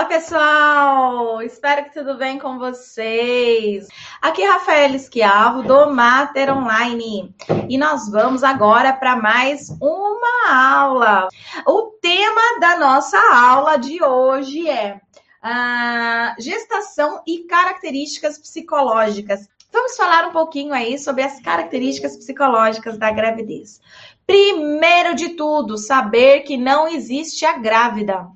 [0.00, 1.42] Olá, pessoal!
[1.42, 3.86] Espero que tudo bem com vocês.
[4.22, 7.34] Aqui é Rafael Esquiavo, do Mater Online.
[7.68, 11.28] E nós vamos agora para mais uma aula.
[11.66, 15.02] O tema da nossa aula de hoje é
[15.42, 19.50] ah, gestação e características psicológicas.
[19.70, 23.82] Vamos falar um pouquinho aí sobre as características psicológicas da gravidez.
[24.26, 28.26] Primeiro de tudo, saber que não existe a grávida.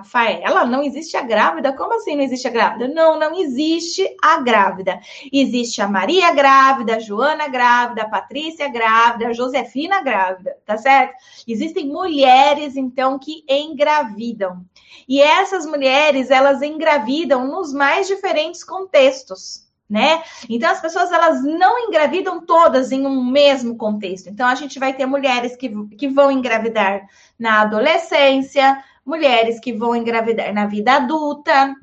[0.00, 1.74] Rafaela, não existe a grávida?
[1.74, 2.88] Como assim não existe a grávida?
[2.88, 4.98] Não, não existe a grávida.
[5.30, 11.14] Existe a Maria grávida, a Joana grávida, a Patrícia grávida, a Josefina grávida, tá certo?
[11.46, 14.64] Existem mulheres, então, que engravidam.
[15.06, 20.22] E essas mulheres, elas engravidam nos mais diferentes contextos né?
[20.48, 24.28] Então as pessoas elas não engravidam todas em um mesmo contexto.
[24.28, 29.94] Então a gente vai ter mulheres que, que vão engravidar na adolescência, mulheres que vão
[29.94, 31.74] engravidar na vida adulta,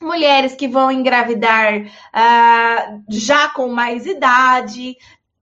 [0.00, 4.96] mulheres que vão engravidar uh, já com mais idade,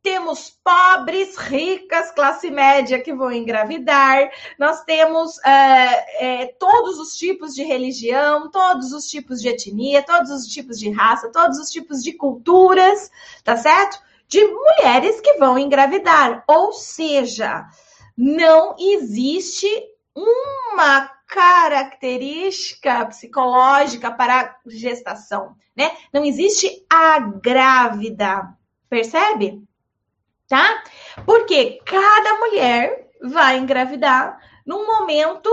[0.07, 7.53] temos pobres, ricas, classe média que vão engravidar, nós temos é, é, todos os tipos
[7.53, 12.05] de religião, todos os tipos de etnia, todos os tipos de raça, todos os tipos
[12.05, 13.11] de culturas,
[13.43, 13.99] tá certo?
[14.29, 16.45] De mulheres que vão engravidar.
[16.47, 17.67] Ou seja,
[18.17, 19.69] não existe
[20.15, 25.91] uma característica psicológica para a gestação, né?
[26.13, 28.57] Não existe a grávida,
[28.89, 29.67] percebe?
[30.49, 30.83] tá?
[31.25, 35.51] Porque cada mulher vai engravidar num momento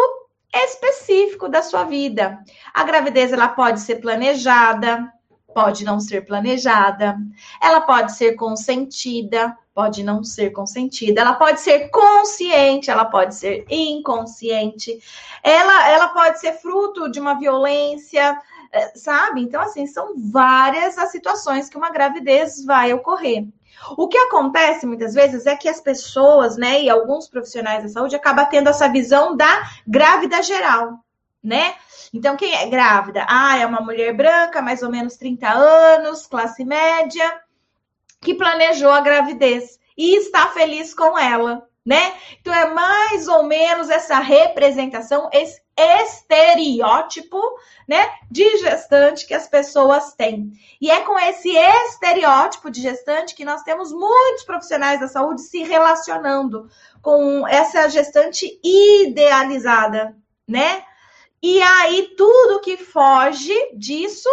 [0.53, 2.39] específico da sua vida.
[2.73, 5.11] A gravidez ela pode ser planejada,
[5.53, 7.17] pode não ser planejada.
[7.61, 11.21] Ela pode ser consentida, pode não ser consentida.
[11.21, 14.99] Ela pode ser consciente, ela pode ser inconsciente.
[15.41, 18.39] Ela ela pode ser fruto de uma violência,
[18.71, 19.41] eh, sabe?
[19.41, 23.47] Então assim, são várias as situações que uma gravidez vai ocorrer.
[23.97, 28.15] O que acontece muitas vezes é que as pessoas, né, e alguns profissionais da saúde
[28.15, 30.99] acabam tendo essa visão da grávida geral,
[31.43, 31.75] né?
[32.13, 33.25] Então, quem é grávida?
[33.27, 37.41] Ah, é uma mulher branca, mais ou menos 30 anos, classe média,
[38.23, 42.13] que planejou a gravidez e está feliz com ela, né?
[42.39, 47.39] Então, é mais ou menos essa representação, esse estereótipo,
[47.87, 50.51] né, de gestante que as pessoas têm.
[50.79, 55.63] E é com esse estereótipo de gestante que nós temos muitos profissionais da saúde se
[55.63, 56.69] relacionando
[57.01, 60.15] com essa gestante idealizada,
[60.47, 60.83] né?
[61.41, 64.29] E aí tudo que foge disso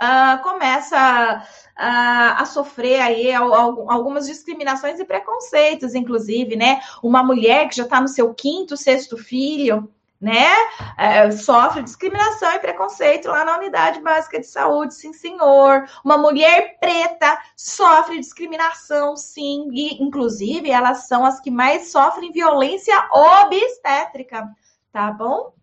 [0.00, 1.44] uh, começa
[1.76, 6.80] a, a sofrer aí algumas discriminações e preconceitos, inclusive, né?
[7.02, 9.88] Uma mulher que já está no seu quinto, sexto filho,
[10.20, 10.48] né?
[10.96, 15.88] É, sofre discriminação e preconceito lá na unidade básica de saúde, sim, senhor.
[16.04, 22.96] Uma mulher preta sofre discriminação, sim, e inclusive elas são as que mais sofrem violência
[23.12, 24.48] obstétrica,
[24.92, 25.57] tá bom?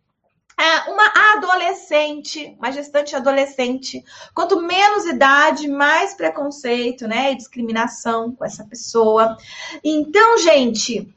[0.58, 8.46] É, uma adolescente, uma gestante adolescente, quanto menos idade, mais preconceito, né, e discriminação com
[8.46, 9.36] essa pessoa.
[9.84, 11.14] Então, gente,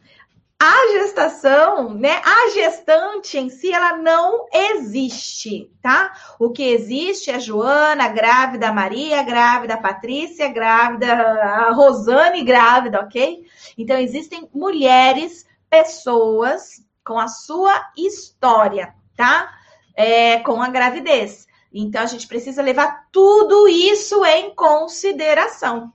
[0.61, 2.21] a gestação, né?
[2.25, 6.13] A gestante em si, ela não existe, tá?
[6.37, 12.43] O que existe é a Joana, grávida, a Maria, grávida, a Patrícia, grávida, a Rosane,
[12.43, 13.47] grávida, ok?
[13.77, 19.53] Então, existem mulheres, pessoas com a sua história, tá?
[19.97, 21.49] É, com a gravidez.
[21.75, 25.93] Então, a gente precisa levar tudo isso em consideração.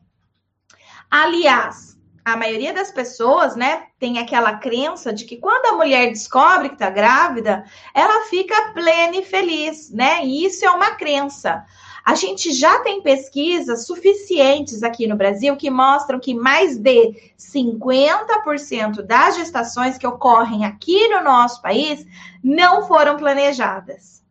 [1.09, 6.69] Aliás, a maioria das pessoas, né, tem aquela crença de que quando a mulher descobre
[6.69, 10.23] que está grávida, ela fica plena e feliz, né?
[10.23, 11.65] E isso é uma crença.
[12.05, 19.01] A gente já tem pesquisas suficientes aqui no Brasil que mostram que mais de 50%
[19.03, 22.05] das gestações que ocorrem aqui no nosso país
[22.43, 24.21] não foram planejadas.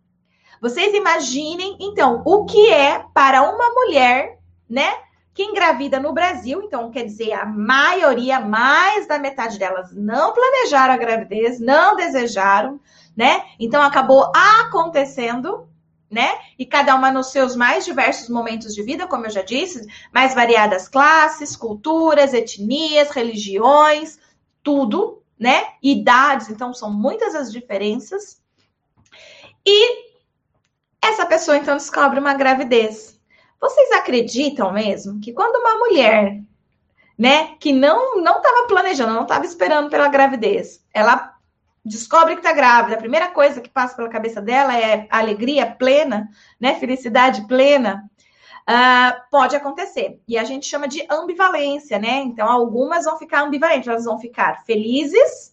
[0.60, 4.38] Vocês imaginem, então, o que é para uma mulher,
[4.68, 4.92] né?
[5.34, 10.92] que engravida no Brasil, então quer dizer, a maioria, mais da metade delas, não planejaram
[10.92, 12.78] a gravidez, não desejaram,
[13.16, 13.42] né?
[13.58, 15.66] Então acabou acontecendo,
[16.12, 16.38] né?
[16.58, 20.34] E cada uma nos seus mais diversos momentos de vida, como eu já disse, mais
[20.34, 24.20] variadas classes, culturas, etnias, religiões,
[24.62, 25.68] tudo, né?
[25.82, 28.42] Idades, então são muitas as diferenças.
[29.64, 30.12] E
[31.00, 33.18] essa pessoa então descobre uma gravidez.
[33.58, 36.42] Vocês acreditam mesmo que quando uma mulher,
[37.16, 41.31] né, que não não estava planejando, não estava esperando pela gravidez, ela
[41.84, 46.28] descobre que está grávida, a primeira coisa que passa pela cabeça dela é alegria plena,
[46.60, 46.74] né?
[46.76, 48.04] Felicidade plena.
[48.62, 50.20] Uh, pode acontecer.
[50.28, 52.20] E a gente chama de ambivalência, né?
[52.20, 55.52] Então, algumas vão ficar ambivalentes, elas vão ficar felizes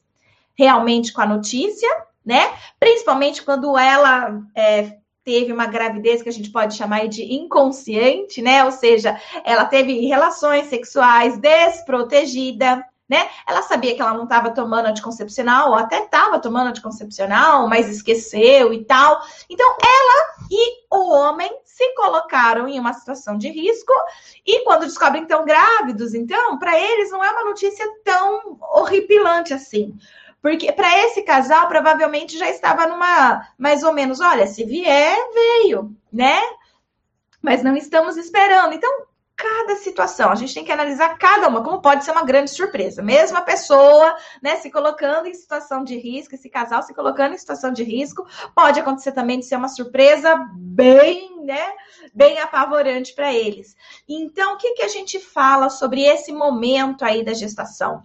[0.55, 1.89] realmente com a notícia,
[2.23, 2.53] né?
[2.79, 8.63] Principalmente quando ela é, teve uma gravidez que a gente pode chamar de inconsciente, né?
[8.63, 13.27] Ou seja, ela teve relações sexuais desprotegida, né?
[13.47, 18.71] Ela sabia que ela não estava tomando anticoncepcional, ou até estava tomando anticoncepcional, mas esqueceu
[18.71, 19.19] e tal.
[19.49, 23.91] Então, ela e o homem se colocaram em uma situação de risco
[24.45, 29.53] e quando descobrem que estão grávidos, então, para eles não é uma notícia tão horripilante
[29.53, 29.97] assim.
[30.41, 35.95] Porque para esse casal, provavelmente já estava numa mais ou menos, olha, se vier, veio,
[36.11, 36.39] né?
[37.41, 38.73] Mas não estamos esperando.
[38.73, 39.08] Então,
[39.39, 40.29] cada situação.
[40.29, 43.01] A gente tem que analisar cada uma, como pode ser uma grande surpresa.
[43.01, 44.13] Mesma pessoa,
[44.43, 48.27] né, se colocando em situação de risco, esse casal se colocando em situação de risco,
[48.53, 50.35] pode acontecer também de ser uma surpresa
[50.79, 51.73] bem, né,
[52.13, 53.75] bem apavorante para eles.
[54.07, 58.01] Então, o que, que a gente fala sobre esse momento aí da gestação?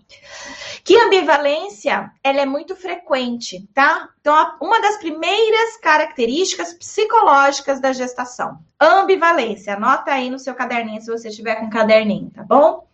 [0.83, 4.09] Que ambivalência, ela é muito frequente, tá?
[4.21, 9.75] Então, uma das primeiras características psicológicas da gestação, ambivalência.
[9.75, 12.89] Anota aí no seu caderninho se você tiver com caderninho, tá bom?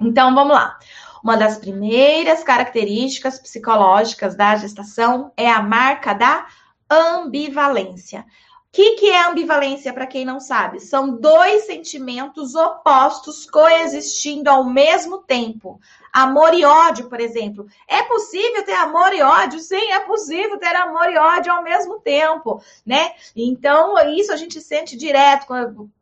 [0.00, 0.78] Então, vamos lá.
[1.22, 6.48] Uma das primeiras características psicológicas da gestação é a marca da
[6.90, 8.26] ambivalência
[8.72, 10.80] que, que é ambivalência, para quem não sabe?
[10.80, 15.78] São dois sentimentos opostos coexistindo ao mesmo tempo.
[16.10, 17.66] Amor e ódio, por exemplo.
[17.86, 19.60] É possível ter amor e ódio?
[19.60, 23.12] Sim, é possível ter amor e ódio ao mesmo tempo, né?
[23.36, 25.46] Então, isso a gente sente direto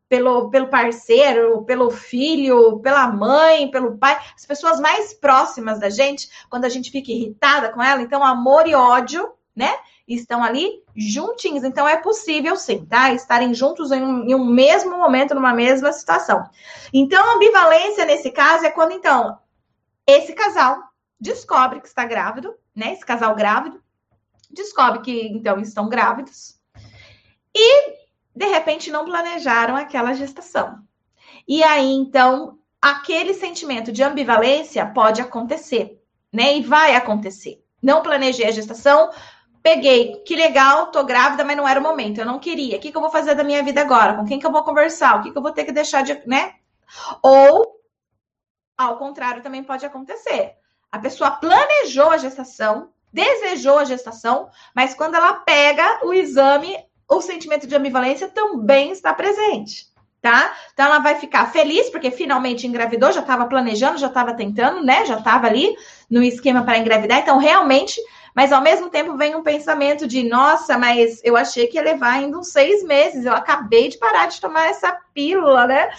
[0.09, 6.29] pelo, pelo parceiro, pelo filho, pela mãe, pelo pai, as pessoas mais próximas da gente,
[6.49, 8.01] quando a gente fica irritada com ela.
[8.01, 9.77] Então, amor e ódio, né?
[10.15, 11.65] Estão ali juntinhos.
[11.65, 13.13] Então é possível sim, tá?
[13.13, 16.45] Estarem juntos em um, em um mesmo momento, numa mesma situação.
[16.93, 19.39] Então, ambivalência nesse caso é quando então
[20.07, 20.79] esse casal
[21.21, 22.93] descobre que está grávido, né?
[22.93, 23.81] Esse casal grávido
[24.51, 26.59] descobre que então estão grávidos
[27.55, 28.01] e
[28.35, 30.79] de repente não planejaram aquela gestação.
[31.47, 36.03] E aí então aquele sentimento de ambivalência pode acontecer,
[36.33, 36.57] né?
[36.57, 37.63] E vai acontecer.
[37.83, 39.11] Não planejei a gestação,
[39.63, 42.77] peguei, que legal, tô grávida, mas não era o momento, eu não queria.
[42.77, 44.15] O que, que eu vou fazer da minha vida agora?
[44.15, 45.19] Com quem que eu vou conversar?
[45.19, 46.55] O que, que eu vou ter que deixar de, né?
[47.23, 47.81] Ou,
[48.77, 50.55] ao contrário, também pode acontecer.
[50.91, 56.77] A pessoa planejou a gestação, desejou a gestação, mas quando ela pega o exame,
[57.09, 59.91] o sentimento de ambivalência também está presente.
[60.23, 60.55] Tá?
[60.75, 65.07] Então ela vai ficar feliz porque finalmente engravidou, já estava planejando, já estava tentando, né?
[65.07, 65.75] Já estava ali
[66.11, 67.21] no esquema para engravidar.
[67.21, 67.99] Então realmente
[68.35, 72.15] mas ao mesmo tempo vem um pensamento de, nossa, mas eu achei que ia levar
[72.15, 73.25] ainda uns seis meses.
[73.25, 75.91] Eu acabei de parar de tomar essa pílula, né?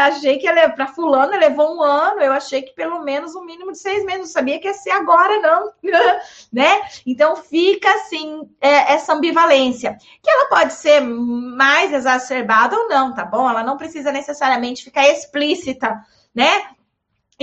[0.00, 2.20] achei que para fulano, levou um ano.
[2.20, 4.20] Eu achei que pelo menos um mínimo de seis meses.
[4.20, 5.72] Não sabia que ia ser agora, não,
[6.52, 6.82] né?
[7.06, 13.24] Então fica assim é, essa ambivalência, que ela pode ser mais exacerbada ou não, tá
[13.24, 13.48] bom?
[13.48, 16.00] Ela não precisa necessariamente ficar explícita,
[16.34, 16.66] né?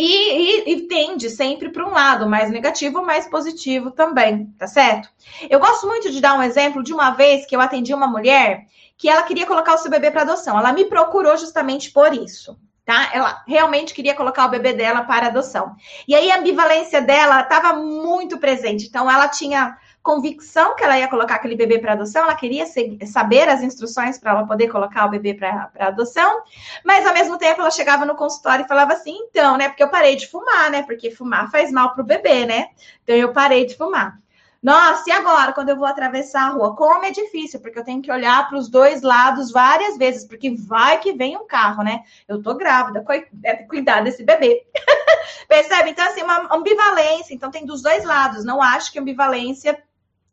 [0.01, 5.10] E, e, e, tende sempre para um lado, mais negativo, mais positivo também, tá certo?
[5.50, 8.66] Eu gosto muito de dar um exemplo de uma vez que eu atendi uma mulher
[8.98, 10.58] que ela queria colocar o seu bebê para adoção.
[10.58, 13.10] Ela me procurou justamente por isso, tá?
[13.13, 15.75] Ela realmente queria colocar o bebê dela para adoção.
[16.08, 18.88] E aí a ambivalência dela estava muito presente.
[18.88, 22.65] Então ela tinha convicção que ela ia colocar aquele bebê para adoção, ela queria
[23.06, 26.41] saber as instruções para ela poder colocar o bebê para adoção,
[26.84, 29.70] mas ao mesmo tempo ela chegava no consultório e falava assim: então, né?
[29.70, 30.84] Porque eu parei de fumar, né?
[30.84, 32.70] Porque fumar faz mal para o bebê, né?
[33.03, 34.20] Então eu parei de fumar.
[34.62, 36.75] Nossa, e agora, quando eu vou atravessar a rua?
[36.75, 40.53] Como é difícil, porque eu tenho que olhar para os dois lados várias vezes, porque
[40.53, 42.03] vai que vem um carro, né?
[42.27, 44.65] Eu tô grávida, deve cuidar desse bebê.
[45.48, 45.91] Percebe?
[45.91, 47.34] Então, assim, uma ambivalência.
[47.34, 48.44] Então, tem dos dois lados.
[48.44, 49.82] Não acho que ambivalência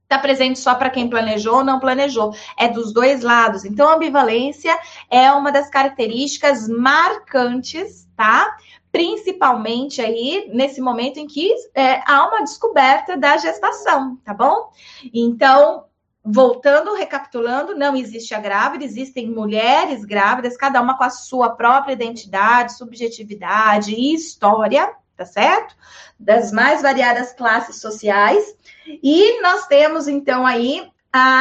[0.07, 2.33] está presente só para quem planejou ou não planejou.
[2.57, 3.65] É dos dois lados.
[3.65, 4.79] Então, a ambivalência
[5.11, 8.57] é uma das características marcantes, tá?
[8.91, 14.71] Principalmente aí nesse momento em que é, há uma descoberta da gestação, tá bom?
[15.13, 15.85] Então,
[16.25, 21.93] voltando, recapitulando, não existe a grávida, existem mulheres grávidas, cada uma com a sua própria
[21.93, 25.75] identidade, subjetividade e história, tá certo?
[26.19, 28.57] Das mais variadas classes sociais.
[28.87, 30.91] E nós temos, então, aí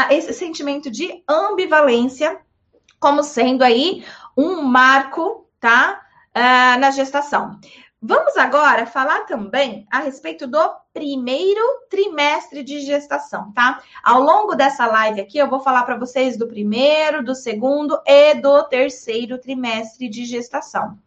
[0.09, 2.39] esse sentimento de ambivalência
[2.99, 4.05] como sendo aí
[4.37, 6.01] um marco, tá?
[6.35, 7.59] Uh, na gestação.
[8.01, 10.59] Vamos agora falar também a respeito do
[10.93, 13.81] primeiro trimestre de gestação, tá?
[14.03, 18.35] Ao longo dessa live aqui, eu vou falar para vocês do primeiro, do segundo e
[18.35, 20.99] do terceiro trimestre de gestação.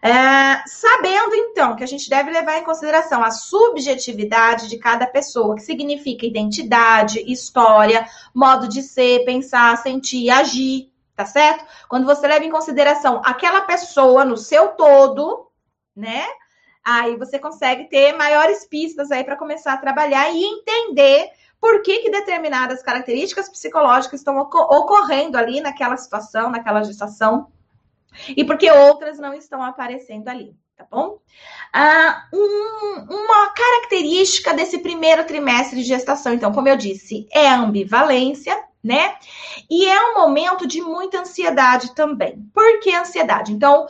[0.00, 5.56] É, sabendo então que a gente deve levar em consideração a subjetividade de cada pessoa,
[5.56, 11.64] que significa identidade, história, modo de ser, pensar, sentir, agir, tá certo?
[11.88, 15.50] Quando você leva em consideração aquela pessoa no seu todo,
[15.96, 16.24] né?
[16.84, 21.28] Aí você consegue ter maiores pistas aí para começar a trabalhar e entender
[21.60, 27.50] por que, que determinadas características psicológicas estão ocorrendo ali naquela situação, naquela gestação,
[28.28, 31.18] e porque outras não estão aparecendo ali, tá bom?
[31.72, 37.58] Ah, um, uma característica desse primeiro trimestre de gestação, então, como eu disse, é a
[37.58, 39.16] ambivalência, né?
[39.68, 42.38] E é um momento de muita ansiedade também.
[42.54, 43.52] Por que ansiedade?
[43.52, 43.86] Então,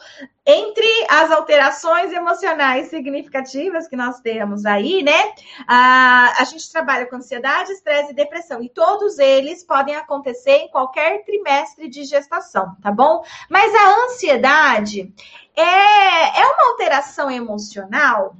[0.51, 5.35] entre as alterações emocionais significativas que nós temos aí, né?
[5.67, 8.63] A, a gente trabalha com ansiedade, estresse e depressão.
[8.63, 13.23] E todos eles podem acontecer em qualquer trimestre de gestação, tá bom?
[13.51, 15.13] Mas a ansiedade
[15.55, 18.35] é, é uma alteração emocional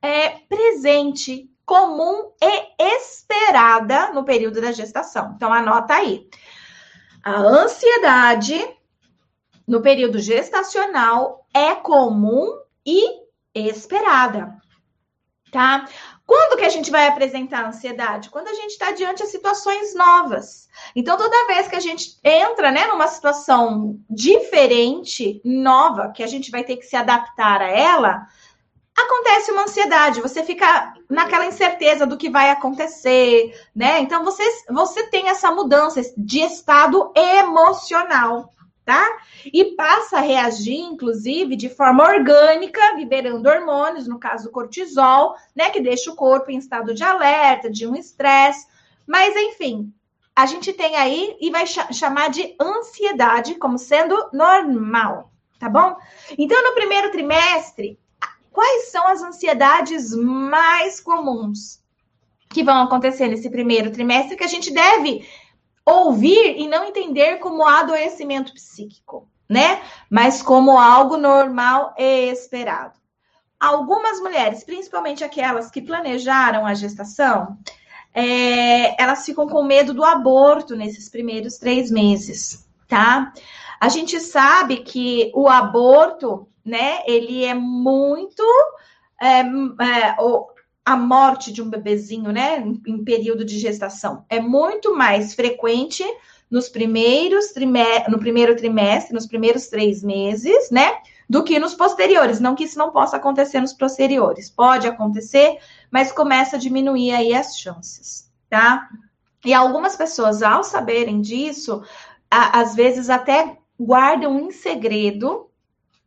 [0.00, 5.34] é, presente comum e esperada no período da gestação.
[5.36, 6.26] Então, anota aí.
[7.22, 8.75] A ansiedade
[9.66, 14.56] no período gestacional é comum e esperada,
[15.50, 15.88] tá?
[16.26, 18.30] Quando que a gente vai apresentar ansiedade?
[18.30, 20.68] Quando a gente está diante de situações novas.
[20.94, 26.50] Então, toda vez que a gente entra né, numa situação diferente, nova, que a gente
[26.50, 28.26] vai ter que se adaptar a ela,
[28.96, 34.00] acontece uma ansiedade, você fica naquela incerteza do que vai acontecer, né?
[34.00, 38.52] Então você, você tem essa mudança de estado emocional,
[38.86, 39.18] tá?
[39.52, 45.70] E passa a reagir, inclusive, de forma orgânica, liberando hormônios, no caso cortisol, né?
[45.70, 48.68] Que deixa o corpo em estado de alerta, de um estresse.
[49.04, 49.92] Mas, enfim,
[50.34, 55.96] a gente tem aí e vai ch chamar de ansiedade como sendo normal, tá bom?
[56.38, 57.98] Então, no primeiro trimestre,
[58.52, 61.82] quais são as ansiedades mais comuns
[62.50, 65.26] que vão acontecer nesse primeiro trimestre que a gente deve
[65.86, 69.80] ouvir e não entender como adoecimento psíquico, né?
[70.10, 72.98] Mas como algo normal e esperado.
[73.58, 77.56] Algumas mulheres, principalmente aquelas que planejaram a gestação,
[78.12, 83.32] é, elas ficam com medo do aborto nesses primeiros três meses, tá?
[83.80, 87.02] A gente sabe que o aborto né?
[87.06, 88.42] Ele é muito.
[89.22, 90.16] É, é,
[90.86, 96.04] a morte de um bebezinho, né, em período de gestação, é muito mais frequente
[96.48, 102.38] nos primeiros trimestre, no primeiro trimestre, nos primeiros três meses, né, do que nos posteriores.
[102.38, 105.58] Não que isso não possa acontecer nos posteriores, pode acontecer,
[105.90, 108.88] mas começa a diminuir aí as chances, tá?
[109.44, 111.82] E algumas pessoas, ao saberem disso,
[112.30, 115.45] a, às vezes até guardam em segredo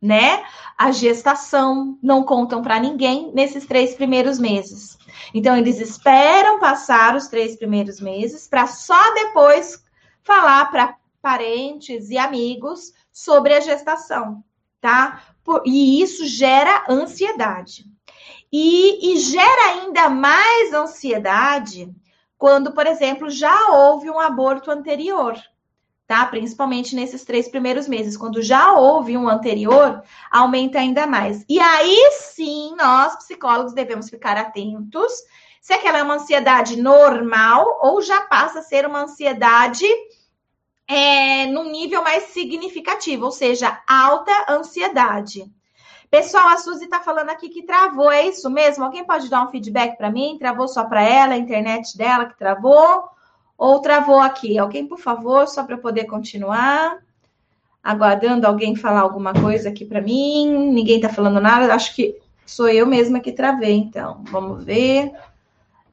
[0.00, 0.42] né?
[0.78, 4.96] A gestação não contam para ninguém nesses três primeiros meses.
[5.34, 9.84] Então, eles esperam passar os três primeiros meses para só depois
[10.22, 14.42] falar para parentes e amigos sobre a gestação,
[14.80, 15.22] tá?
[15.66, 17.84] E isso gera ansiedade.
[18.52, 21.92] E, e gera ainda mais ansiedade
[22.38, 25.38] quando, por exemplo, já houve um aborto anterior
[26.10, 26.26] tá?
[26.26, 28.16] Principalmente nesses três primeiros meses.
[28.16, 31.44] Quando já houve um anterior, aumenta ainda mais.
[31.48, 35.12] E aí sim, nós, psicólogos, devemos ficar atentos
[35.60, 39.86] se aquela é uma ansiedade normal ou já passa a ser uma ansiedade
[40.88, 45.44] é, num nível mais significativo, ou seja, alta ansiedade.
[46.10, 48.82] Pessoal, a Suzy está falando aqui que travou, é isso mesmo?
[48.82, 50.38] Alguém pode dar um feedback para mim?
[50.40, 53.08] Travou só para ela, a internet dela que travou?
[53.60, 54.58] Ou travou aqui?
[54.58, 56.96] Alguém, por favor, só para poder continuar.
[57.84, 60.72] Aguardando alguém falar alguma coisa aqui para mim.
[60.72, 61.74] Ninguém está falando nada.
[61.74, 64.24] Acho que sou eu mesma que travei, então.
[64.30, 65.12] Vamos ver.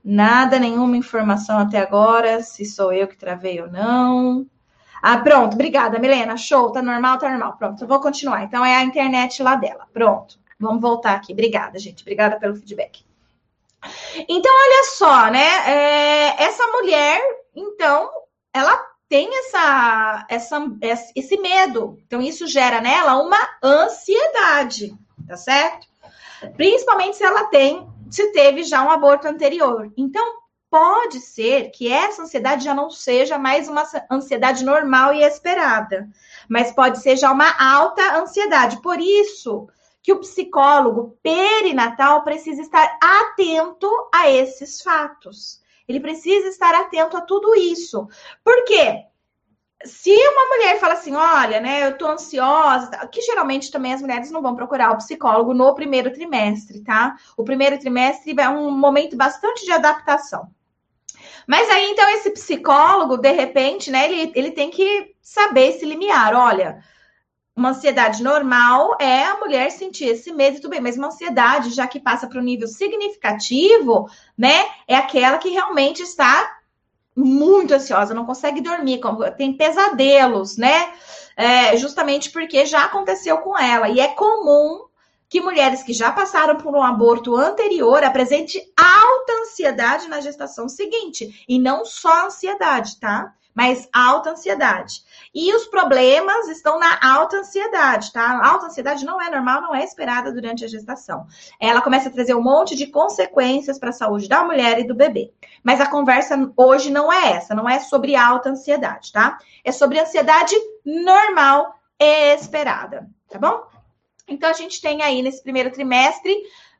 [0.01, 4.45] Nada, nenhuma informação até agora, se sou eu que travei ou não.
[5.01, 6.37] Ah, pronto, obrigada, Milena.
[6.37, 7.57] Show, tá normal, tá normal.
[7.57, 8.43] Pronto, eu vou continuar.
[8.43, 9.85] Então é a internet lá dela.
[9.91, 10.39] Pronto.
[10.57, 11.33] Vamos voltar aqui.
[11.33, 12.01] Obrigada, gente.
[12.01, 13.05] Obrigada pelo feedback.
[14.29, 15.47] Então, olha só, né?
[15.67, 17.21] É, essa mulher
[17.57, 18.09] então,
[18.53, 18.77] ela
[19.09, 20.61] tem essa, essa,
[21.15, 21.97] esse medo.
[22.05, 24.95] Então, isso gera nela uma ansiedade,
[25.27, 25.87] tá certo?
[26.55, 29.91] Principalmente se ela tem, se teve já um aborto anterior.
[29.97, 30.37] Então,
[30.69, 36.07] pode ser que essa ansiedade já não seja mais uma ansiedade normal e esperada,
[36.47, 38.81] mas pode ser já uma alta ansiedade.
[38.81, 39.67] Por isso
[40.03, 45.61] que o psicólogo perinatal precisa estar atento a esses fatos.
[45.87, 48.07] Ele precisa estar atento a tudo isso.
[48.43, 49.05] Por quê?
[49.85, 54.31] Se uma mulher fala assim, olha, né, eu tô ansiosa, que geralmente também as mulheres
[54.31, 57.15] não vão procurar o psicólogo no primeiro trimestre, tá?
[57.37, 60.49] O primeiro trimestre é um momento bastante de adaptação.
[61.47, 66.33] Mas aí, então, esse psicólogo, de repente, né, ele, ele tem que saber esse limiar.
[66.33, 66.83] Olha,
[67.57, 71.71] uma ansiedade normal é a mulher sentir esse medo e tudo bem, mas uma ansiedade,
[71.71, 76.55] já que passa para um nível significativo, né, é aquela que realmente está
[77.15, 79.01] muito ansiosa, não consegue dormir,
[79.35, 80.93] tem pesadelos, né?
[81.35, 83.89] É, justamente porque já aconteceu com ela.
[83.89, 84.85] E é comum
[85.27, 91.43] que mulheres que já passaram por um aborto anterior apresentem alta ansiedade na gestação seguinte.
[91.49, 93.33] E não só ansiedade, tá?
[93.57, 95.01] Mas alta ansiedade.
[95.33, 98.39] E os problemas estão na alta ansiedade, tá?
[98.47, 101.25] Alta ansiedade não é normal, não é esperada durante a gestação.
[101.59, 104.93] Ela começa a trazer um monte de consequências para a saúde da mulher e do
[104.93, 105.33] bebê.
[105.63, 109.39] Mas a conversa hoje não é essa, não é sobre alta ansiedade, tá?
[109.63, 113.63] É sobre ansiedade normal e esperada, tá bom?
[114.27, 116.35] Então a gente tem aí nesse primeiro trimestre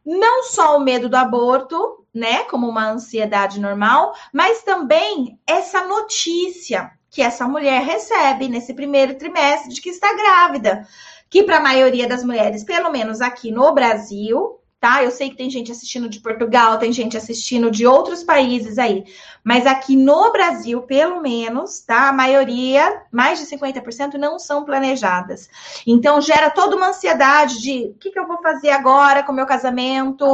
[0.07, 6.89] não só o medo do aborto, né, como uma ansiedade normal, mas também essa notícia
[7.09, 10.87] que essa mulher recebe nesse primeiro trimestre de que está grávida,
[11.29, 15.03] que para a maioria das mulheres, pelo menos aqui no Brasil, tá?
[15.03, 19.03] Eu sei que tem gente assistindo de Portugal, tem gente assistindo de outros países aí,
[19.43, 22.07] mas aqui no Brasil, pelo menos, tá?
[22.07, 25.49] A maioria, mais de 50%, não são planejadas.
[25.85, 29.35] Então, gera toda uma ansiedade de o que, que eu vou fazer agora com o
[29.35, 30.25] meu casamento,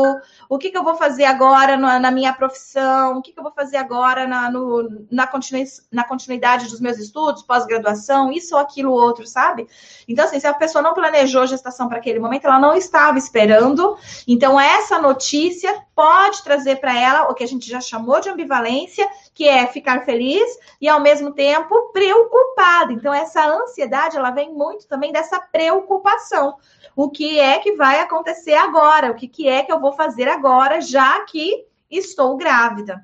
[0.48, 3.43] o que, que eu vou fazer agora na, na minha profissão, o que, que eu
[3.43, 8.62] vou fazer agora na, no, na, continui, na continuidade dos meus estudos, pós-graduação, isso ou
[8.62, 9.67] aquilo outro, sabe?
[10.07, 13.98] Então, assim, se a pessoa não planejou gestação para aquele momento, ela não estava esperando.
[14.27, 19.07] Então, essa notícia pode trazer para ela o que a gente já chamou de ambivalência,
[19.33, 20.43] que é ficar feliz
[20.81, 22.91] e ao mesmo tempo preocupada.
[22.91, 26.58] Então, essa ansiedade ela vem muito também dessa preocupação.
[26.95, 29.12] O que é que vai acontecer agora?
[29.12, 33.03] O que, que é que eu vou fazer agora, já que estou grávida?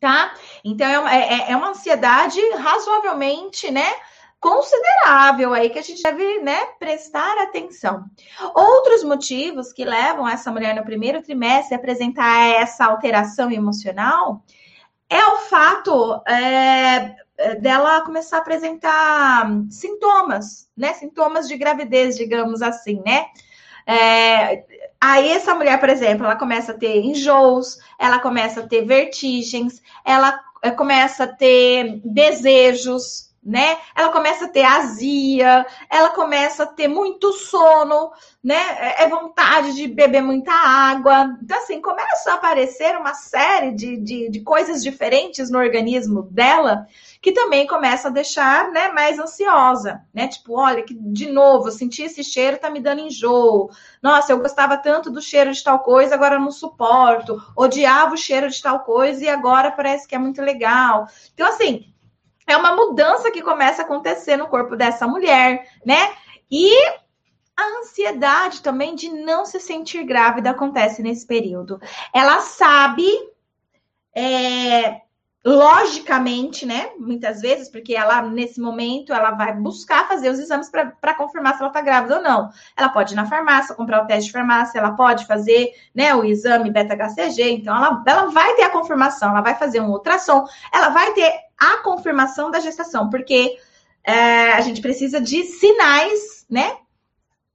[0.00, 0.34] Tá?
[0.64, 3.92] Então, é, é, é uma ansiedade razoavelmente, né?
[4.42, 8.04] Considerável aí que a gente deve né, prestar atenção.
[8.52, 14.42] Outros motivos que levam essa mulher no primeiro trimestre a apresentar essa alteração emocional
[15.08, 17.14] é o fato é,
[17.60, 20.92] dela começar a apresentar sintomas, né?
[20.94, 23.26] Sintomas de gravidez, digamos assim, né?
[23.86, 24.64] É,
[25.00, 29.80] aí essa mulher, por exemplo, ela começa a ter enjoos, ela começa a ter vertigens,
[30.04, 33.78] ela é, começa a ter desejos né?
[33.96, 38.60] Ela começa a ter azia, ela começa a ter muito sono, né?
[38.78, 41.36] É, é vontade de beber muita água.
[41.42, 46.86] Então, assim, começa a aparecer uma série de, de, de coisas diferentes no organismo dela
[47.22, 50.26] que também começa a deixar, né, mais ansiosa, né?
[50.26, 53.70] Tipo, olha, que de novo, senti esse cheiro, tá me dando enjoo.
[54.02, 57.40] Nossa, eu gostava tanto do cheiro de tal coisa, agora não suporto.
[57.56, 61.06] Odiava o cheiro de tal coisa e agora parece que é muito legal.
[61.32, 61.91] Então, assim,
[62.52, 66.14] é uma mudança que começa a acontecer no corpo dessa mulher, né?
[66.50, 66.70] E
[67.56, 71.80] a ansiedade também de não se sentir grávida acontece nesse período.
[72.14, 73.06] Ela sabe,
[74.14, 75.02] é,
[75.44, 76.90] logicamente, né?
[76.98, 81.60] Muitas vezes, porque ela, nesse momento, ela vai buscar fazer os exames para confirmar se
[81.60, 82.50] ela está grávida ou não.
[82.76, 86.24] Ela pode ir na farmácia, comprar o teste de farmácia, ela pode fazer né, o
[86.24, 90.90] exame beta-HCG, então ela, ela vai ter a confirmação, ela vai fazer um ultrassom, ela
[90.90, 93.56] vai ter a confirmação da gestação, porque
[94.04, 96.76] é, a gente precisa de sinais, né?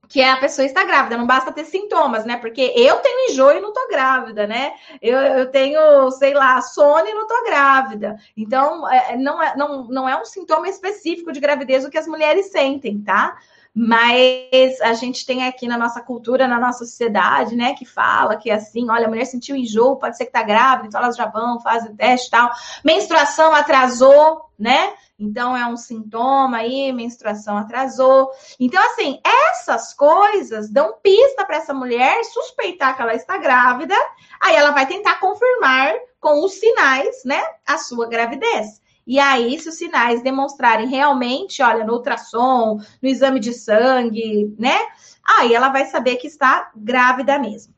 [0.10, 2.38] Que a pessoa está grávida, não basta ter sintomas, né?
[2.38, 4.74] Porque eu tenho enjoo e não tô grávida, né?
[5.02, 8.18] Eu, eu tenho, sei lá, sono e não tô grávida.
[8.36, 12.08] Então, é, não, é, não, não é um sintoma específico de gravidez o que as
[12.08, 13.38] mulheres sentem, tá?
[13.80, 18.50] Mas a gente tem aqui na nossa cultura, na nossa sociedade, né, que fala que
[18.50, 21.60] assim, olha, a mulher sentiu enjoo, pode ser que tá grávida, então elas já vão,
[21.62, 22.50] fazem teste e tal.
[22.84, 24.94] Menstruação atrasou, né?
[25.20, 28.30] Então é um sintoma aí, menstruação atrasou.
[28.60, 33.96] Então, assim, essas coisas dão pista para essa mulher suspeitar que ela está grávida,
[34.40, 38.82] aí ela vai tentar confirmar com os sinais, né, a sua gravidez.
[39.08, 44.78] E aí, se os sinais demonstrarem realmente, olha, no ultrassom, no exame de sangue, né?
[45.26, 47.74] Aí ela vai saber que está grávida mesmo.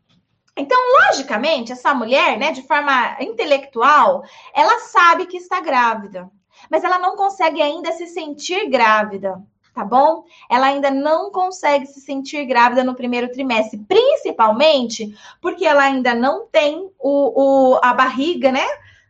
[0.58, 4.23] Então, logicamente, essa mulher, né, de forma intelectual,
[4.54, 6.30] ela sabe que está grávida,
[6.69, 9.41] mas ela não consegue ainda se sentir grávida.
[9.74, 10.26] tá bom?
[10.50, 16.48] Ela ainda não consegue se sentir grávida no primeiro trimestre, principalmente porque ela ainda não
[16.48, 18.65] tem o, o, a barriga, né?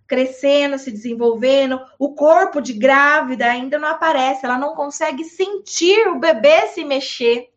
[0.07, 6.19] Crescendo, se desenvolvendo, o corpo de grávida ainda não aparece, ela não consegue sentir o
[6.19, 7.49] bebê se mexer.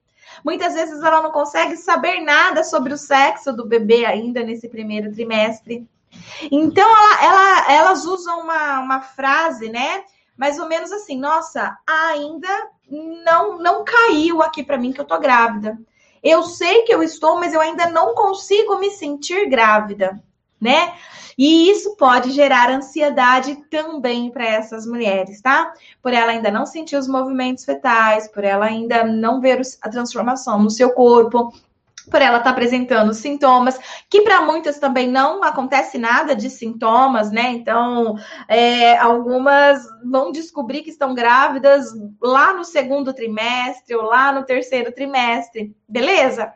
[0.45, 5.13] Muitas vezes ela não consegue saber nada sobre o sexo do bebê ainda nesse primeiro
[5.13, 5.87] trimestre.
[6.51, 10.05] Então, ela, ela, elas usam uma, uma frase, né?
[10.37, 12.49] Mais ou menos assim: nossa, ainda
[13.25, 15.79] não, não caiu aqui para mim que eu tô grávida.
[16.23, 20.23] Eu sei que eu estou, mas eu ainda não consigo me sentir grávida,
[20.61, 20.95] né?
[21.37, 25.73] E isso pode gerar ansiedade também para essas mulheres, tá?
[26.01, 30.63] Por ela ainda não sentir os movimentos fetais, por ela ainda não ver a transformação
[30.63, 31.53] no seu corpo,
[32.11, 37.31] por ela estar tá apresentando sintomas, que para muitas também não acontece nada de sintomas,
[37.31, 37.51] né?
[37.53, 38.17] Então,
[38.49, 41.87] é, algumas vão descobrir que estão grávidas
[42.21, 46.53] lá no segundo trimestre ou lá no terceiro trimestre, beleza?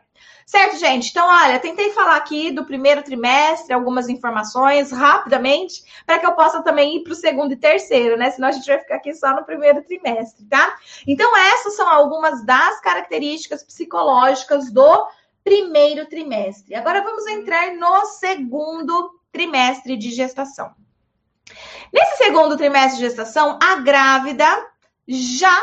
[0.47, 1.09] Certo, gente?
[1.09, 6.63] Então, olha, tentei falar aqui do primeiro trimestre, algumas informações rapidamente, para que eu possa
[6.63, 8.31] também ir para o segundo e terceiro, né?
[8.31, 10.77] Senão a gente vai ficar aqui só no primeiro trimestre, tá?
[11.05, 15.07] Então, essas são algumas das características psicológicas do
[15.47, 16.75] primeiro trimestre.
[16.75, 20.75] Agora vamos entrar no segundo trimestre de gestação.
[21.93, 24.45] Nesse segundo trimestre de gestação, a grávida
[25.07, 25.57] já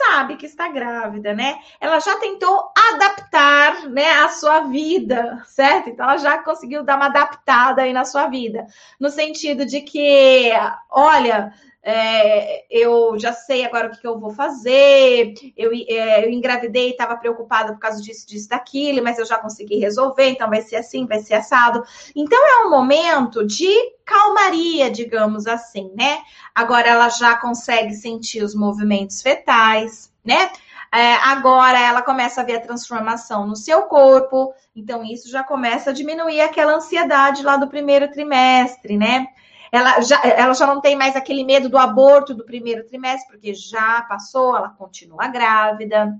[0.00, 1.58] sabe que está grávida, né?
[1.80, 5.90] Ela já tentou adaptar, né, a sua vida, certo?
[5.90, 8.66] Então ela já conseguiu dar uma adaptada aí na sua vida,
[8.98, 10.50] no sentido de que,
[10.90, 16.30] olha, é, eu já sei agora o que, que eu vou fazer, eu, é, eu
[16.30, 20.48] engravidei e estava preocupada por causa disso, disso, daquilo, mas eu já consegui resolver, então
[20.48, 21.82] vai ser assim, vai ser assado.
[22.14, 26.18] Então é um momento de calmaria, digamos assim, né?
[26.54, 29.89] Agora ela já consegue sentir os movimentos fetais,
[30.24, 30.50] né?
[30.92, 35.90] É, agora ela começa a ver a transformação no seu corpo, então isso já começa
[35.90, 39.28] a diminuir aquela ansiedade lá do primeiro trimestre, né?
[39.72, 43.54] ela já, ela já não tem mais aquele medo do aborto do primeiro trimestre, porque
[43.54, 46.18] já passou, ela continua grávida,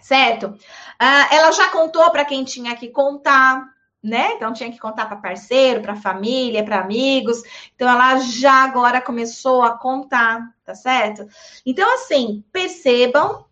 [0.00, 0.54] certo?
[0.98, 3.64] Ah, ela já contou para quem tinha que contar,
[4.02, 4.32] né?
[4.34, 7.42] Então tinha que contar para parceiro, para família, para amigos.
[7.74, 11.26] Então ela já agora começou a contar, tá certo?
[11.64, 13.44] Então assim, percebam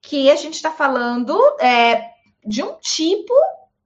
[0.00, 2.10] que a gente está falando é,
[2.44, 3.34] de um tipo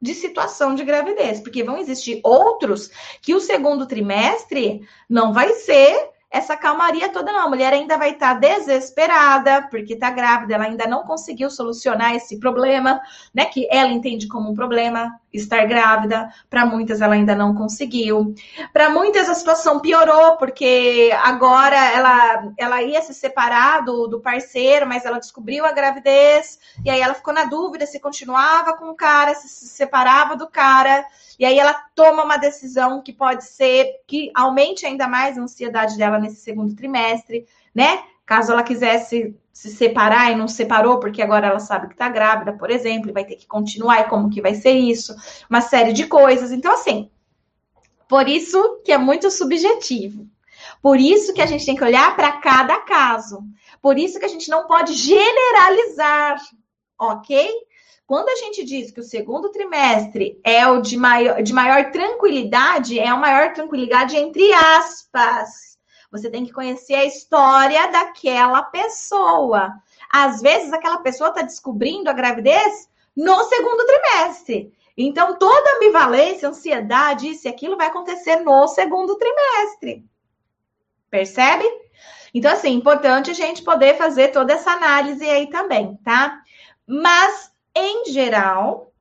[0.00, 2.90] de situação de gravidez, porque vão existir outros
[3.22, 7.46] que o segundo trimestre não vai ser essa calmaria toda, não.
[7.46, 12.14] A mulher ainda vai estar tá desesperada, porque está grávida, ela ainda não conseguiu solucionar
[12.14, 13.00] esse problema,
[13.32, 13.44] né?
[13.44, 16.28] Que ela entende como um problema estar grávida.
[16.48, 18.34] Para muitas, ela ainda não conseguiu.
[18.72, 24.86] Para muitas, a situação piorou, porque agora ela, ela ia se separar do, do parceiro,
[24.86, 28.94] mas ela descobriu a gravidez, e aí ela ficou na dúvida se continuava com o
[28.94, 31.04] cara, se se separava do cara.
[31.38, 35.96] E aí ela toma uma decisão que pode ser que aumente ainda mais a ansiedade
[35.96, 38.02] dela nesse segundo trimestre, né?
[38.24, 42.52] Caso ela quisesse se separar e não separou, porque agora ela sabe que tá grávida,
[42.52, 45.14] por exemplo, e vai ter que continuar, e como que vai ser isso?
[45.48, 46.50] Uma série de coisas.
[46.50, 47.08] Então, assim,
[48.08, 50.28] por isso que é muito subjetivo.
[50.82, 53.44] Por isso que a gente tem que olhar para cada caso.
[53.80, 56.42] Por isso que a gente não pode generalizar,
[56.98, 57.48] ok?
[58.06, 62.98] Quando a gente diz que o segundo trimestre é o de maior, de maior tranquilidade,
[62.98, 65.73] é a maior tranquilidade entre aspas.
[66.14, 69.74] Você tem que conhecer a história daquela pessoa.
[70.08, 74.72] Às vezes, aquela pessoa está descobrindo a gravidez no segundo trimestre.
[74.96, 80.04] Então, toda ambivalência, ansiedade, isso e aquilo vai acontecer no segundo trimestre.
[81.10, 81.64] Percebe?
[82.32, 86.40] Então, assim, importante a gente poder fazer toda essa análise aí também, tá?
[86.86, 88.92] Mas em geral,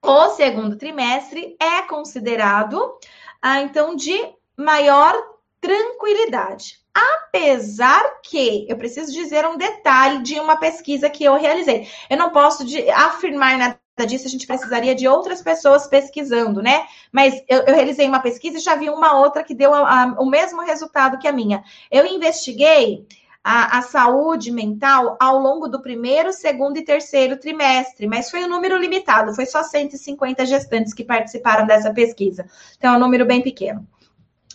[0.00, 2.96] o segundo trimestre é considerado,
[3.42, 4.16] ah, então, de
[4.56, 5.29] maior
[5.60, 6.80] tranquilidade.
[6.92, 11.86] Apesar que, eu preciso dizer um detalhe de uma pesquisa que eu realizei.
[12.08, 16.86] Eu não posso de, afirmar nada disso, a gente precisaria de outras pessoas pesquisando, né?
[17.12, 20.06] Mas eu, eu realizei uma pesquisa e já vi uma outra que deu a, a,
[20.18, 21.62] o mesmo resultado que a minha.
[21.90, 23.06] Eu investiguei
[23.42, 28.48] a, a, saúde mental ao longo do primeiro, segundo e terceiro trimestre, mas foi um
[28.48, 32.46] número limitado, foi só 150 gestantes que participaram dessa pesquisa.
[32.76, 33.86] Então, é um número bem pequeno.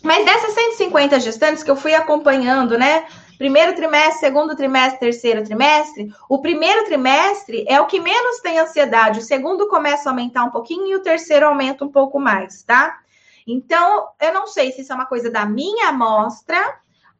[0.06, 3.06] Mas dessas 150 gestantes que eu fui acompanhando, né?
[3.36, 9.18] Primeiro trimestre, segundo trimestre, terceiro trimestre, o primeiro trimestre é o que menos tem ansiedade,
[9.18, 13.00] o segundo começa a aumentar um pouquinho e o terceiro aumenta um pouco mais, tá?
[13.44, 16.56] Então, eu não sei se isso é uma coisa da minha amostra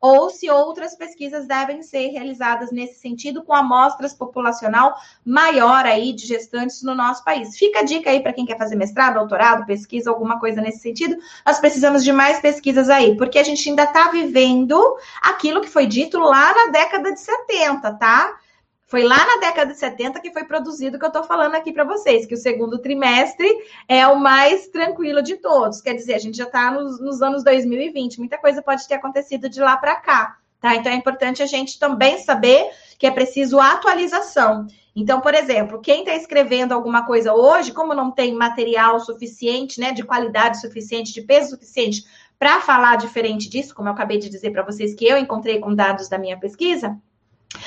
[0.01, 6.27] ou se outras pesquisas devem ser realizadas nesse sentido com amostras populacional maior aí de
[6.27, 7.57] gestantes no nosso país.
[7.57, 11.17] Fica a dica aí para quem quer fazer mestrado, doutorado, pesquisa, alguma coisa nesse sentido.
[11.45, 14.81] Nós precisamos de mais pesquisas aí, porque a gente ainda está vivendo
[15.23, 18.37] aquilo que foi dito lá na década de 70, tá?
[18.87, 21.72] Foi lá na década de 70 que foi produzido o que eu estou falando aqui
[21.72, 23.49] para vocês, que o segundo trimestre
[23.88, 25.81] é o mais tranquilo de todos.
[25.81, 29.49] Quer dizer, a gente já está nos, nos, anos 2020, muita coisa pode ter acontecido
[29.49, 30.77] de lá para cá, tá?
[30.77, 34.68] Então é importante a gente também saber que é preciso atualização.
[34.94, 39.92] Então, por exemplo, quem está escrevendo alguma coisa hoje, como não tem material suficiente, né,
[39.92, 42.05] de qualidade suficiente, de peso suficiente
[42.38, 45.75] para falar diferente disso, como eu acabei de dizer para vocês que eu encontrei com
[45.75, 46.96] dados da minha pesquisa,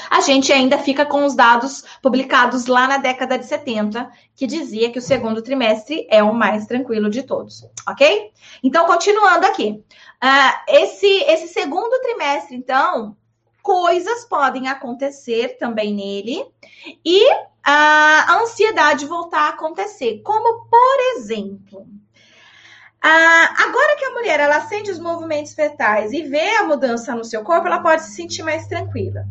[0.10, 4.92] a gente ainda fica com os dados publicados lá na década de 70, que dizia
[4.92, 8.32] que o segundo trimestre é o mais tranquilo de todos, ok?
[8.64, 9.84] Então, continuando aqui.
[10.24, 13.16] Uh, esse, esse segundo trimestre, então,
[13.62, 16.46] coisas podem acontecer também nele
[17.06, 17.24] e
[17.64, 21.86] a ansiedade voltar a acontecer, como por exemplo.
[23.02, 27.24] Ah, agora que a mulher ela sente os movimentos fetais e vê a mudança no
[27.24, 29.26] seu corpo, ela pode se sentir mais tranquila.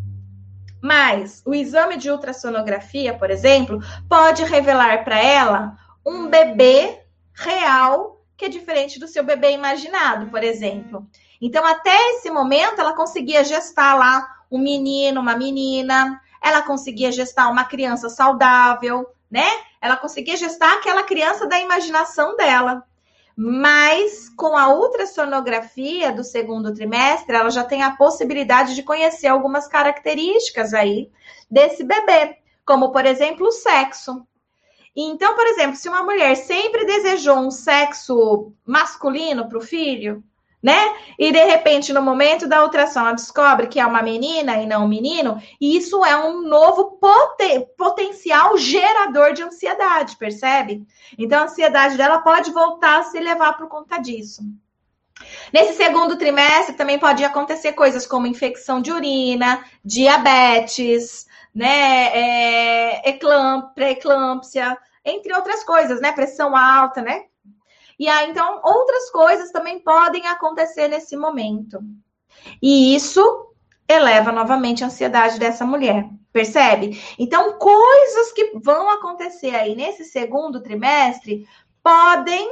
[0.83, 7.03] Mas o exame de ultrassonografia, por exemplo, pode revelar para ela um bebê
[7.35, 11.05] real que é diferente do seu bebê imaginado, por exemplo.
[11.41, 17.49] Então, até esse momento, ela conseguia gestar lá um menino, uma menina, ela conseguia gestar
[17.49, 19.47] uma criança saudável, né?
[19.81, 22.85] Ela conseguia gestar aquela criança da imaginação dela.
[23.40, 29.68] Mas com a ultrassonografia do segundo trimestre, ela já tem a possibilidade de conhecer algumas
[29.68, 31.09] características aí
[31.48, 34.27] desse bebê, como por exemplo o sexo.
[34.96, 40.20] Então, por exemplo, se uma mulher sempre desejou um sexo masculino para o filho,
[40.62, 40.79] né?
[41.18, 44.85] E de repente, no momento da ultrassom, ela descobre que é uma menina e não
[44.85, 50.85] um menino, e isso é um novo poten potencial gerador de ansiedade, percebe?
[51.16, 54.42] Então, a ansiedade dela pode voltar a se levar por conta disso.
[55.53, 64.79] Nesse segundo trimestre também pode acontecer coisas como infecção de urina, diabetes, né, é, eclâmpsia,
[65.05, 67.25] entre outras coisas, né, pressão alta, né,
[67.99, 71.81] e aí, então, outras coisas também podem acontecer nesse momento.
[72.63, 73.23] E isso
[73.89, 77.03] eleva novamente a ansiedade dessa mulher, percebe?
[77.19, 81.47] Então, coisas que vão acontecer aí nesse segundo trimestre
[81.83, 82.49] podem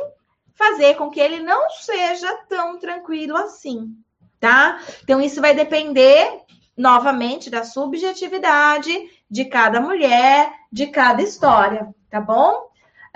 [0.54, 3.94] fazer com que ele não seja tão tranquilo assim,
[4.40, 4.80] tá?
[5.04, 6.40] Então, isso vai depender
[6.76, 12.66] novamente da subjetividade de cada mulher, de cada história, tá bom?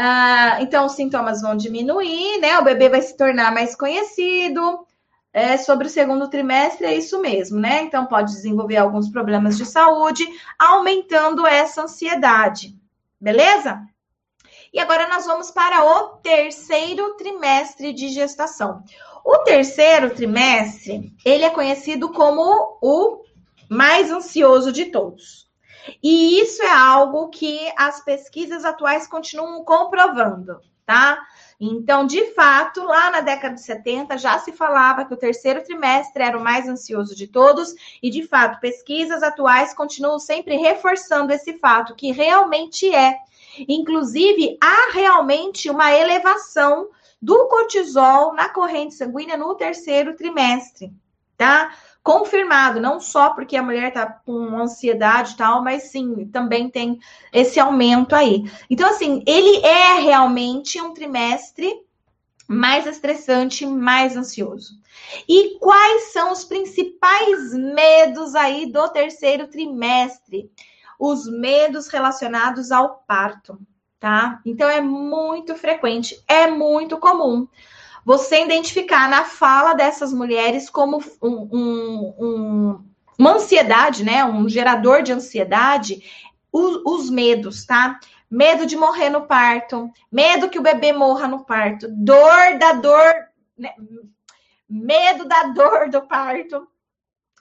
[0.03, 2.59] Ah, então, os sintomas vão diminuir, né?
[2.59, 4.87] O bebê vai se tornar mais conhecido.
[5.31, 7.83] É, sobre o segundo trimestre, é isso mesmo, né?
[7.83, 10.27] Então, pode desenvolver alguns problemas de saúde,
[10.59, 12.75] aumentando essa ansiedade,
[13.21, 13.79] beleza?
[14.73, 18.83] E agora nós vamos para o terceiro trimestre de gestação.
[19.23, 23.23] O terceiro trimestre, ele é conhecido como o
[23.69, 25.50] mais ansioso de todos.
[26.03, 31.19] E isso é algo que as pesquisas atuais continuam comprovando, tá?
[31.61, 36.23] Então, de fato, lá na década de 70 já se falava que o terceiro trimestre
[36.23, 41.59] era o mais ansioso de todos, e de fato, pesquisas atuais continuam sempre reforçando esse
[41.59, 43.19] fato, que realmente é.
[43.69, 46.89] Inclusive, há realmente uma elevação
[47.21, 50.91] do cortisol na corrente sanguínea no terceiro trimestre,
[51.41, 51.75] tá?
[52.03, 56.99] confirmado, não só porque a mulher tá com ansiedade e tal, mas sim, também tem
[57.33, 58.51] esse aumento aí.
[58.69, 61.71] Então, assim, ele é realmente um trimestre
[62.49, 64.79] mais estressante, mais ansioso.
[65.29, 70.51] E quais são os principais medos aí do terceiro trimestre?
[70.99, 73.59] Os medos relacionados ao parto,
[73.99, 74.41] tá?
[74.45, 77.47] Então é muito frequente, é muito comum
[78.05, 82.85] você identificar na fala dessas mulheres como um, um, um,
[83.19, 84.25] uma ansiedade, né?
[84.25, 86.03] Um gerador de ansiedade,
[86.53, 87.99] os, os medos, tá?
[88.31, 93.13] Medo de morrer no parto, medo que o bebê morra no parto, dor da dor,
[93.59, 93.75] né?
[94.69, 96.67] medo da dor do parto,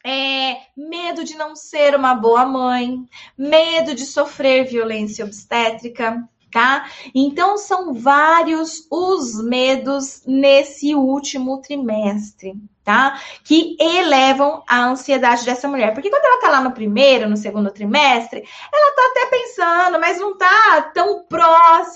[0.03, 3.05] é, medo de não ser uma boa mãe,
[3.37, 6.89] medo de sofrer violência obstétrica, tá?
[7.13, 13.19] Então são vários os medos nesse último trimestre, tá?
[13.43, 15.93] Que elevam a ansiedade dessa mulher.
[15.93, 20.19] Porque quando ela tá lá no primeiro, no segundo trimestre, ela tá até pensando, mas
[20.19, 20.48] não tá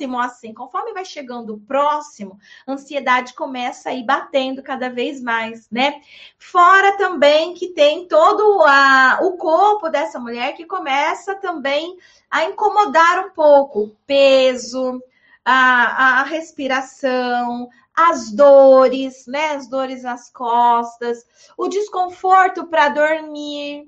[0.03, 0.53] próximo assim.
[0.53, 2.37] Conforme vai chegando próximo,
[2.67, 6.01] a ansiedade começa a ir batendo cada vez mais, né?
[6.37, 11.97] Fora também que tem todo a, o corpo dessa mulher que começa também
[12.29, 13.95] a incomodar um pouco.
[14.05, 15.01] Peso,
[15.45, 19.51] a, a respiração, as dores, né?
[19.51, 21.25] As dores nas costas,
[21.57, 23.87] o desconforto para dormir,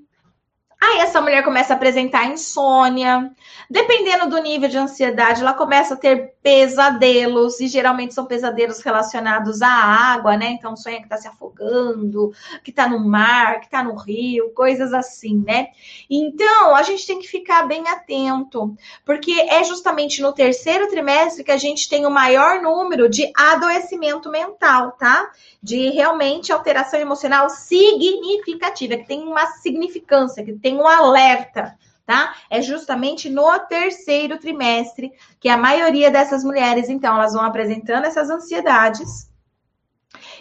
[0.86, 3.32] Aí essa mulher começa a apresentar insônia.
[3.68, 9.64] Dependendo do nível de ansiedade, ela começa a ter pesadelos, e geralmente são pesadelos relacionados
[9.64, 10.52] à água, né?
[10.52, 12.32] Então sonha que tá se afogando,
[12.64, 15.70] que tá no mar, que tá no rio, coisas assim, né?
[16.08, 21.52] Então, a gente tem que ficar bem atento, porque é justamente no terceiro trimestre que
[21.52, 25.32] a gente tem o maior número de adoecimento mental, tá?
[25.64, 31.76] De realmente alteração emocional significativa, que tem uma significância, que tem um alerta,
[32.06, 32.36] tá?
[32.50, 38.30] É justamente no terceiro trimestre que a maioria dessas mulheres, então, elas vão apresentando essas
[38.30, 39.30] ansiedades.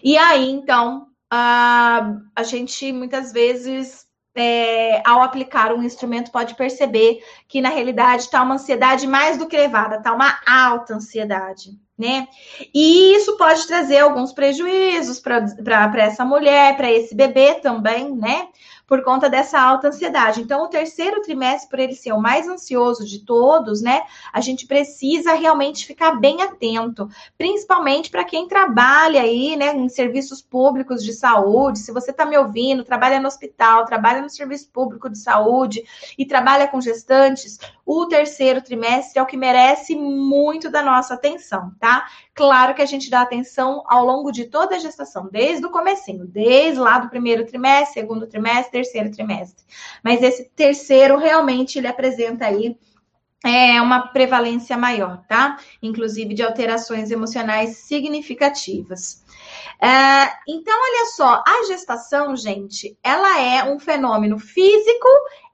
[0.03, 7.21] E aí, então, a, a gente muitas vezes é, ao aplicar um instrumento, pode perceber
[7.47, 12.27] que na realidade está uma ansiedade mais do que elevada, está uma alta ansiedade, né?
[12.75, 18.49] E isso pode trazer alguns prejuízos para essa mulher, para esse bebê também, né?
[18.87, 20.41] Por conta dessa alta ansiedade.
[20.41, 24.67] Então, o terceiro trimestre, por ele ser o mais ansioso de todos, né, a gente
[24.67, 31.13] precisa realmente ficar bem atento, principalmente para quem trabalha aí, né, em serviços públicos de
[31.13, 31.79] saúde.
[31.79, 35.83] Se você está me ouvindo, trabalha no hospital, trabalha no serviço público de saúde
[36.19, 41.73] e trabalha com gestantes, o terceiro trimestre é o que merece muito da nossa atenção,
[41.79, 42.07] tá?
[42.35, 46.27] Claro que a gente dá atenção ao longo de toda a gestação, desde o comecinho,
[46.27, 49.65] desde lá do primeiro trimestre, segundo trimestre, terceiro trimestre.
[50.03, 52.77] Mas esse terceiro realmente ele apresenta aí
[53.47, 55.59] é uma prevalência maior, tá?
[55.83, 59.23] Inclusive de alterações emocionais significativas.
[59.81, 65.09] É, então, olha só, a gestação, gente, ela é um fenômeno físico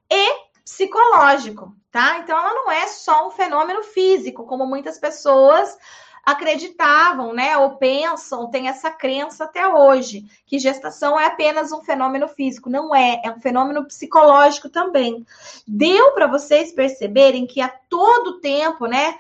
[0.09, 2.19] e psicológico, tá?
[2.19, 5.77] Então, ela não é só um fenômeno físico, como muitas pessoas
[6.25, 12.29] acreditavam, né, ou pensam, tem essa crença até hoje, que gestação é apenas um fenômeno
[12.29, 12.71] físico.
[12.71, 15.25] Não é, é um fenômeno psicológico também.
[15.67, 19.15] Deu para vocês perceberem que a todo tempo, né,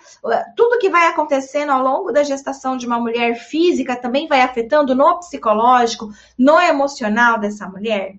[0.56, 4.94] tudo que vai acontecendo ao longo da gestação de uma mulher física também vai afetando
[4.94, 8.14] no psicológico, no emocional dessa mulher?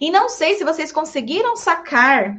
[0.00, 2.36] E não sei se vocês conseguiram sacar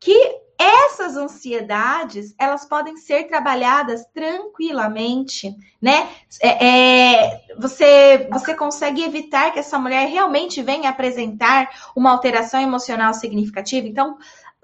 [0.00, 6.08] que essas ansiedades elas podem ser trabalhadas tranquilamente, né?
[6.40, 13.12] É, é, você você consegue evitar que essa mulher realmente venha apresentar uma alteração emocional
[13.14, 13.86] significativa.
[13.86, 14.16] Então,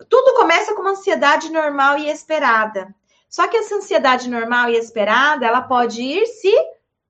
[0.08, 2.94] tudo começa com uma ansiedade normal e esperada.
[3.28, 6.52] Só que essa ansiedade normal e esperada, ela pode ir se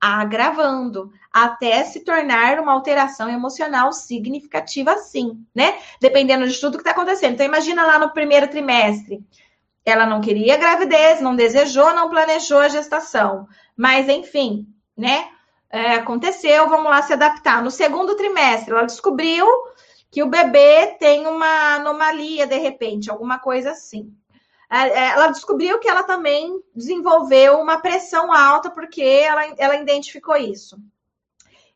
[0.03, 5.79] agravando até se tornar uma alteração emocional significativa, sim, né?
[6.01, 7.33] Dependendo de tudo que está acontecendo.
[7.33, 9.23] Então, imagina lá no primeiro trimestre.
[9.85, 13.47] Ela não queria gravidez, não desejou, não planejou a gestação.
[13.77, 15.29] Mas, enfim, né?
[15.69, 17.63] É, aconteceu, vamos lá se adaptar.
[17.63, 19.47] No segundo trimestre, ela descobriu
[20.11, 24.13] que o bebê tem uma anomalia, de repente, alguma coisa assim.
[24.69, 30.35] É, é, ela descobriu que ela também desenvolveu uma pressão alta porque ela, ela identificou
[30.35, 30.77] isso.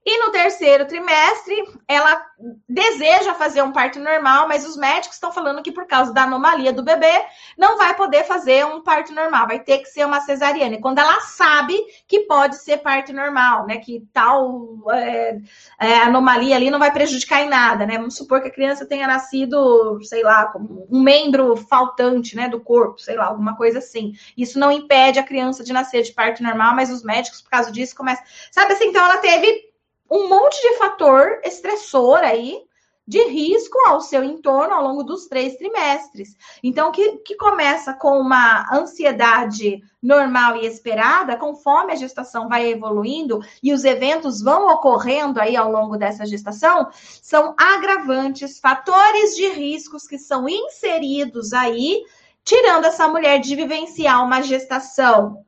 [0.09, 1.53] E no terceiro trimestre,
[1.85, 2.25] ela
[2.69, 6.71] deseja fazer um parto normal, mas os médicos estão falando que por causa da anomalia
[6.71, 7.25] do bebê,
[7.57, 10.75] não vai poder fazer um parto normal, vai ter que ser uma cesariana.
[10.75, 13.79] E quando ela sabe que pode ser parto normal, né?
[13.79, 15.39] Que tal é,
[15.77, 17.97] é, anomalia ali não vai prejudicar em nada, né?
[17.97, 22.61] Vamos supor que a criança tenha nascido, sei lá, como um membro faltante, né, do
[22.61, 24.13] corpo, sei lá, alguma coisa assim.
[24.37, 27.69] Isso não impede a criança de nascer de parto normal, mas os médicos, por causa
[27.73, 28.23] disso, começam.
[28.49, 29.66] Sabe assim, então ela teve
[30.09, 32.67] um monte de fator estressor aí
[33.07, 36.35] de risco ao seu entorno ao longo dos três trimestres.
[36.61, 43.39] Então, que, que começa com uma ansiedade normal e esperada, conforme a gestação vai evoluindo
[43.63, 46.89] e os eventos vão ocorrendo aí ao longo dessa gestação,
[47.21, 52.03] são agravantes, fatores de riscos que são inseridos aí,
[52.43, 55.45] tirando essa mulher de vivenciar uma gestação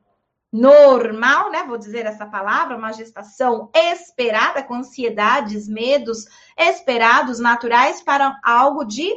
[0.52, 1.64] normal, né?
[1.64, 6.26] Vou dizer essa palavra, uma gestação esperada, com ansiedades, medos
[6.56, 9.10] esperados, naturais, para algo de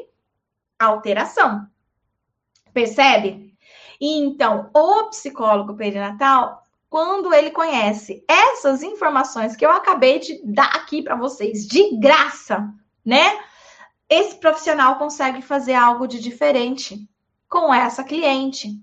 [0.78, 1.68] alteração.
[2.74, 3.56] Percebe?
[4.00, 11.02] Então, o psicólogo perinatal, quando ele conhece essas informações que eu acabei de dar aqui
[11.02, 12.72] para vocês de graça,
[13.04, 13.40] né?
[14.10, 17.08] Esse profissional consegue fazer algo de diferente
[17.50, 18.80] com essa cliente,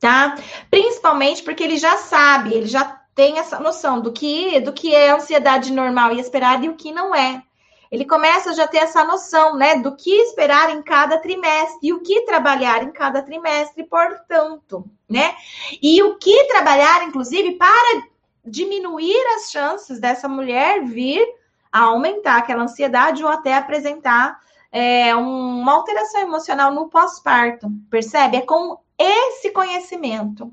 [0.00, 0.36] tá?
[0.70, 5.10] Principalmente porque ele já sabe, ele já tem essa noção do que do que é
[5.10, 7.42] ansiedade normal e esperada e o que não é.
[7.90, 11.92] Ele começa a já ter essa noção, né, do que esperar em cada trimestre e
[11.92, 15.36] o que trabalhar em cada trimestre, portanto, né?
[15.80, 18.02] E o que trabalhar, inclusive, para
[18.44, 21.24] diminuir as chances dessa mulher vir
[21.70, 24.40] a aumentar aquela ansiedade ou até apresentar
[24.72, 28.38] é, uma alteração emocional no pós-parto, percebe?
[28.38, 30.52] É com esse conhecimento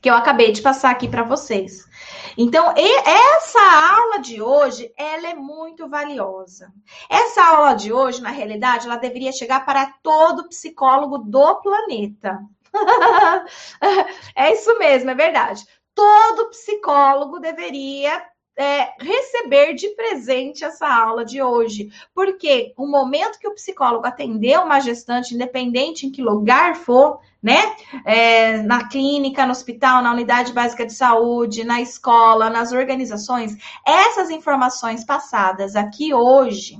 [0.00, 1.88] que eu acabei de passar aqui para vocês.
[2.36, 6.70] Então, essa aula de hoje, ela é muito valiosa.
[7.08, 12.38] Essa aula de hoje, na realidade, ela deveria chegar para todo psicólogo do planeta.
[14.36, 15.64] é isso mesmo, é verdade.
[15.94, 18.22] Todo psicólogo deveria
[18.56, 21.90] é, receber de presente essa aula de hoje.
[22.14, 27.76] Porque o momento que o psicólogo atendeu uma gestante, independente em que lugar for, né?
[28.04, 34.30] É, na clínica, no hospital, na unidade básica de saúde, na escola, nas organizações, essas
[34.30, 36.78] informações passadas aqui hoje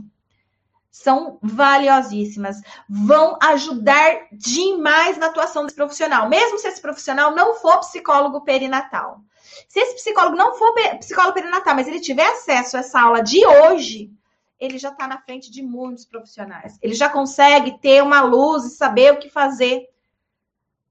[0.91, 7.81] são valiosíssimas, vão ajudar demais na atuação desse profissional, mesmo se esse profissional não for
[7.81, 9.21] psicólogo perinatal.
[9.69, 13.45] Se esse psicólogo não for psicólogo perinatal, mas ele tiver acesso a essa aula de
[13.47, 14.11] hoje,
[14.59, 16.79] ele já está na frente de muitos profissionais.
[16.83, 19.89] Ele já consegue ter uma luz e saber o que fazer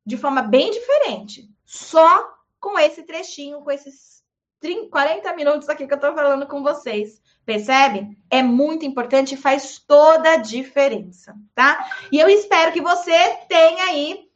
[0.06, 1.50] de forma bem diferente.
[1.66, 4.24] Só com esse trechinho, com esses
[4.60, 7.22] 30, 40 minutos aqui que eu estou falando com vocês.
[7.46, 8.18] Percebe?
[8.30, 11.86] É muito importante e faz toda a diferença, tá?
[12.12, 14.30] E eu espero que você tenha aí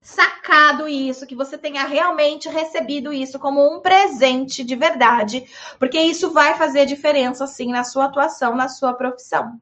[0.00, 5.46] sacado isso, que você tenha realmente recebido isso como um presente de verdade,
[5.78, 9.60] porque isso vai fazer diferença sim na sua atuação, na sua profissão.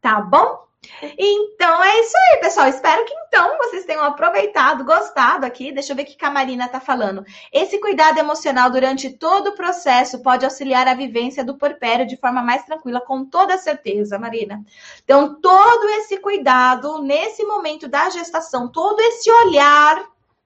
[0.00, 0.69] Tá bom?
[1.02, 2.68] Então é isso aí, pessoal.
[2.68, 5.72] Espero que então vocês tenham aproveitado, gostado aqui.
[5.72, 7.24] Deixa eu ver o que a Marina está falando.
[7.52, 12.42] Esse cuidado emocional durante todo o processo pode auxiliar a vivência do porpério de forma
[12.42, 14.64] mais tranquila, com toda certeza, Marina.
[15.04, 20.02] Então, todo esse cuidado nesse momento da gestação, todo esse olhar,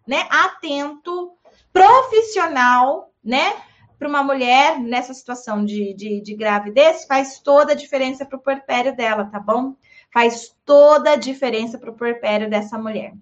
[0.07, 1.33] né, atento,
[1.73, 3.55] profissional, né?
[3.97, 8.43] para uma mulher nessa situação de, de, de, gravidez faz toda a diferença para o
[8.43, 9.75] puerpério dela, tá bom?
[10.15, 13.13] Faz toda a diferença para o puerpério dessa mulher.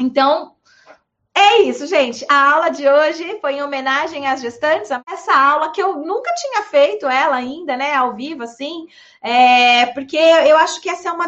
[0.00, 0.53] Então,
[1.44, 2.24] é isso, gente.
[2.28, 4.90] A aula de hoje foi em homenagem às gestantes.
[5.06, 8.88] Essa aula que eu nunca tinha feito ela ainda, né, ao vivo, assim.
[9.26, 11.18] É, porque eu acho que esse é um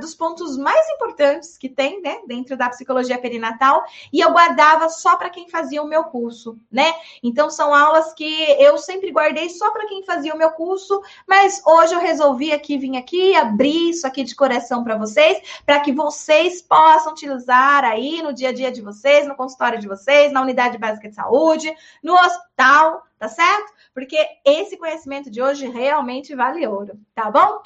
[0.00, 5.16] dos pontos mais importantes que tem, né, dentro da psicologia perinatal, e eu guardava só
[5.16, 6.94] para quem fazia o meu curso, né?
[7.22, 11.60] Então são aulas que eu sempre guardei só para quem fazia o meu curso, mas
[11.66, 15.92] hoje eu resolvi aqui vir aqui abrir isso aqui de coração para vocês, para que
[15.92, 20.42] vocês possam utilizar aí no dia a dia de vocês, no consultório de vocês, na
[20.42, 23.72] unidade básica de saúde, no hospital, tá certo?
[23.94, 27.62] Porque esse conhecimento de hoje realmente vale ouro, tá bom?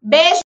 [0.00, 0.41] Beijo